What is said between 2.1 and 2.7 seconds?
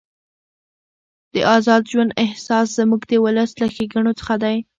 احساس